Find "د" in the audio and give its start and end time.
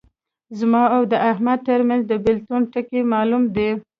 1.11-1.13, 2.07-2.13